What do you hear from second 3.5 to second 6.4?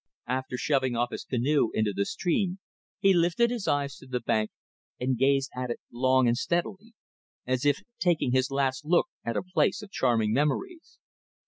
his eyes to the bank and gazed at it long and